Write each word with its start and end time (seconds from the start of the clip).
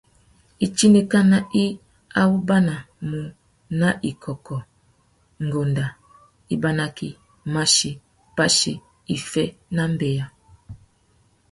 Itindikana 0.65 1.37
i 1.63 1.65
awubanamú 2.21 3.21
na 3.79 3.89
ikôkô, 4.09 4.57
ngunga, 5.45 5.85
ibanakí, 6.53 7.09
machí, 7.53 7.89
pachí, 8.35 8.73
iffê 9.15 9.43
na 9.75 9.83
mbeya. 9.91 10.25